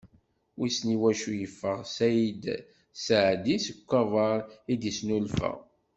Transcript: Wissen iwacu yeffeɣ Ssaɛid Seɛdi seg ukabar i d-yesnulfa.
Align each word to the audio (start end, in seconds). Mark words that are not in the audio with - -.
Wissen 0.57 0.89
iwacu 0.95 1.31
yeffeɣ 1.41 1.77
Ssaɛid 1.85 2.43
Seɛdi 3.05 3.55
seg 3.65 3.77
ukabar 3.81 4.39
i 4.71 4.73
d-yesnulfa. 4.81 5.51